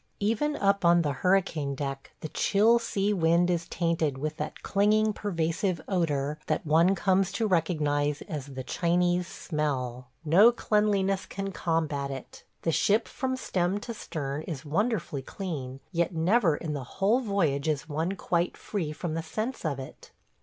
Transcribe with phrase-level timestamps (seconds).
[0.19, 5.13] Even up on the hurricane deck the chill sea wind is tainted with that clinging,
[5.13, 12.09] pervasive odor that one comes to recognize as "the Chinese smell." No cleanliness can combat
[12.09, 12.43] it.
[12.63, 17.67] The ship from stem to stern is wonderfully clean, yet never in the whole voyage
[17.67, 20.09] is one quite free from the sense of it.